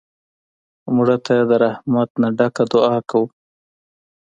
مړه 0.95 1.17
ته 1.25 1.35
د 1.49 1.51
رحمت 1.63 2.09
نه 2.21 2.27
ډکه 2.37 2.63
دعا 2.71 2.95
کوو 3.09 3.27